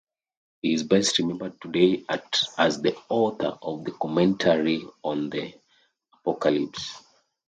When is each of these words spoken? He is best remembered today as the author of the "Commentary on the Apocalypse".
He 0.63 0.73
is 0.73 0.81
best 0.81 1.19
remembered 1.19 1.61
today 1.61 2.03
as 2.57 2.81
the 2.81 2.97
author 3.07 3.55
of 3.61 3.85
the 3.85 3.91
"Commentary 3.91 4.83
on 5.03 5.29
the 5.29 5.53
Apocalypse". 6.15 6.95